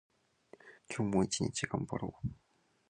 [0.89, 2.27] 今日も一日頑張ろう。